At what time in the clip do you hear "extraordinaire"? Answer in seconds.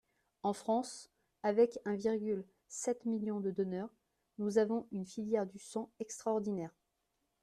5.99-6.73